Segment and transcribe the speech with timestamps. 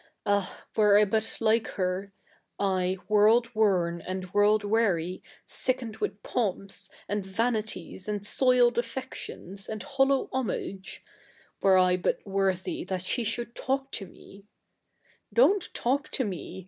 [0.25, 2.11] Ah I were I hut like her
[2.43, 9.83] —/, world worn and world weary, sickened with poinps, and vanities^ a?td soiled affections, and
[9.83, 11.03] hollow homage—
[11.61, 14.45] were I but worthy that she should talk to me